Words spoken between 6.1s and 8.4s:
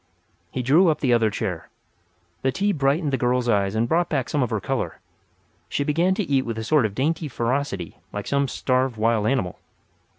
to eat with a sort of dainty ferocity like